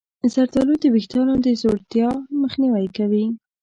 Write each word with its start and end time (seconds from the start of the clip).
زردآلو 0.33 0.73
د 0.79 0.85
ویښتانو 0.93 1.33
د 1.45 1.47
ځوړتیا 1.61 2.07
مخنیوی 2.41 2.87
کوي. 2.97 3.25